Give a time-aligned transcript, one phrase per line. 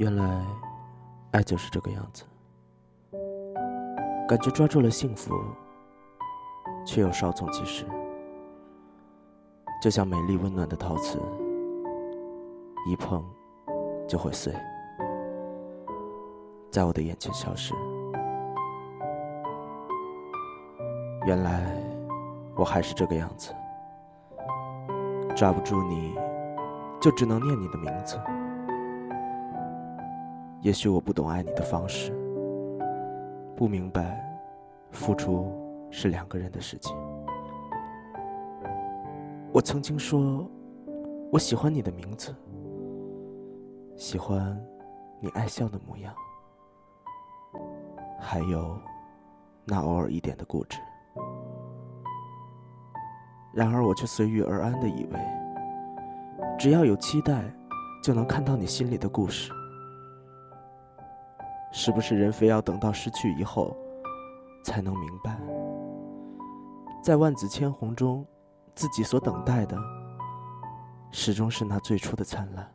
[0.00, 0.42] 原来，
[1.32, 2.24] 爱就是这个样子，
[4.26, 5.38] 感觉抓住了幸福，
[6.86, 7.84] 却又稍纵即逝，
[9.82, 11.20] 就像美丽温暖的陶瓷，
[12.86, 13.22] 一碰
[14.08, 14.54] 就会碎，
[16.70, 17.74] 在我的眼前消失。
[21.26, 21.76] 原来，
[22.56, 23.54] 我还是这个样子，
[25.36, 26.18] 抓不住你，
[26.98, 28.18] 就只能念你的名字。
[30.62, 32.12] 也许我不懂爱你的方式，
[33.56, 34.22] 不明白
[34.90, 35.50] 付出
[35.90, 36.94] 是两个人的事情。
[39.52, 40.46] 我曾经说，
[41.32, 42.34] 我喜欢你的名字，
[43.96, 44.54] 喜欢
[45.18, 46.14] 你爱笑的模样，
[48.18, 48.78] 还有
[49.64, 50.78] 那偶尔一点的固执。
[53.52, 55.18] 然而，我却随遇而安的以为，
[56.58, 57.42] 只要有期待，
[58.04, 59.50] 就能看到你心里的故事。
[61.72, 63.76] 是不是人非要等到失去以后，
[64.64, 65.38] 才能明白，
[67.02, 68.26] 在万紫千红中，
[68.74, 69.78] 自己所等待的，
[71.10, 72.68] 始终是那最初的灿烂。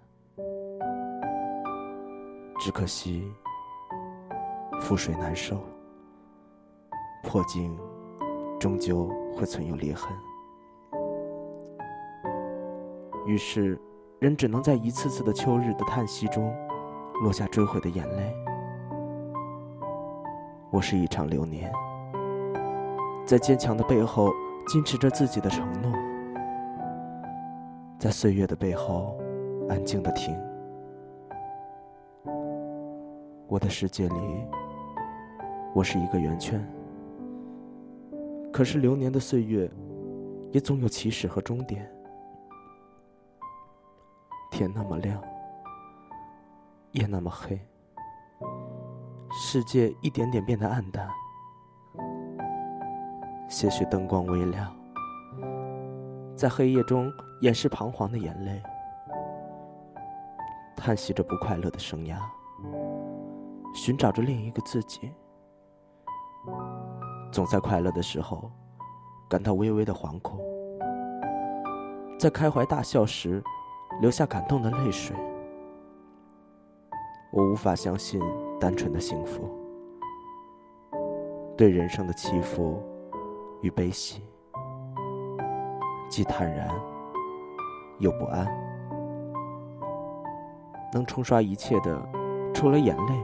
[2.57, 3.31] 只可惜，
[4.79, 5.61] 覆水难收，
[7.21, 7.77] 破镜
[8.59, 10.09] 终究会存有裂痕。
[13.25, 13.79] 于是，
[14.19, 16.55] 人只能在一次次的秋日的叹息中，
[17.21, 18.44] 落下追悔的眼泪。
[20.75, 21.71] 我是一场流年，
[23.25, 24.33] 在坚强的背后
[24.67, 25.89] 坚持着自己的承诺，
[27.97, 29.17] 在岁月的背后
[29.69, 30.37] 安静的听。
[33.47, 34.45] 我的世界里，
[35.73, 36.61] 我是一个圆圈，
[38.51, 39.71] 可是流年的岁月
[40.51, 41.89] 也总有起始和终点。
[44.51, 45.23] 天那么亮，
[46.91, 47.57] 夜那么黑。
[49.37, 51.09] 世界一点点变得暗淡，
[53.49, 54.73] 些许灯光微亮，
[56.37, 58.63] 在黑夜中掩饰彷徨的眼泪，
[60.73, 62.17] 叹息着不快乐的生涯，
[63.73, 65.11] 寻找着另一个自己。
[67.29, 68.49] 总在快乐的时候
[69.27, 70.39] 感到微微的惶恐，
[72.17, 73.43] 在开怀大笑时
[73.99, 75.13] 流下感动的泪水。
[77.33, 78.21] 我无法相信
[78.65, 79.47] 单纯的幸福，
[81.55, 82.81] 对人生的起伏
[83.61, 84.23] 与悲喜，
[86.09, 86.67] 既坦然
[87.99, 88.47] 又不安。
[90.91, 92.01] 能冲刷一切的，
[92.55, 93.23] 除了眼泪，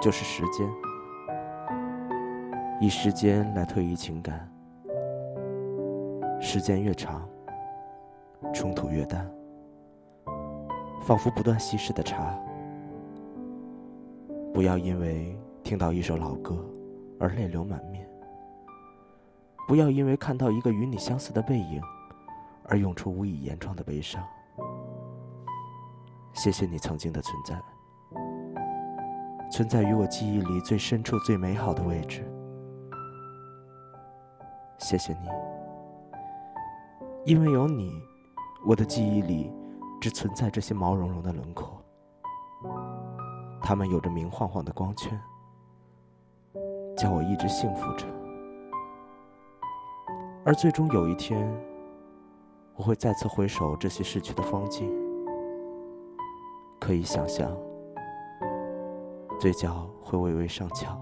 [0.00, 0.68] 就是时间。
[2.80, 4.52] 以时间来推移情感，
[6.40, 7.22] 时间越长，
[8.52, 9.32] 冲突越淡，
[11.02, 12.36] 仿佛不断稀释的茶。
[14.52, 16.62] 不要因为听到一首老歌
[17.18, 18.06] 而泪流满面，
[19.66, 21.80] 不要因为看到一个与你相似的背影
[22.64, 24.22] 而涌出无以言状的悲伤。
[26.34, 27.60] 谢谢你曾经的存在，
[29.50, 32.22] 存在于我记忆里最深处、最美好的位置。
[34.78, 35.28] 谢谢你，
[37.24, 38.02] 因为有你，
[38.66, 39.50] 我的记忆里
[40.00, 41.81] 只存在这些毛茸茸的轮廓。
[43.62, 45.18] 他们有着明晃晃的光圈，
[46.96, 48.06] 叫我一直幸福着。
[50.44, 51.48] 而最终有一天，
[52.74, 54.92] 我会再次回首这些逝去的风景，
[56.80, 57.56] 可以想象，
[59.38, 60.98] 嘴角会微微上翘，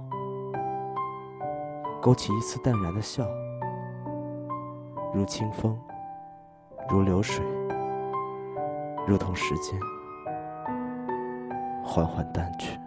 [2.02, 3.26] 勾起一丝淡然的笑，
[5.14, 5.76] 如清风，
[6.90, 7.42] 如流水，
[9.06, 9.80] 如同时间。
[11.90, 12.78] 缓缓淡去。